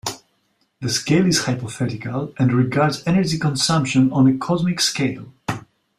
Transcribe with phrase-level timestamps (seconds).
[0.79, 5.31] The scale is hypothetical, and regards energy consumption on a cosmic scale.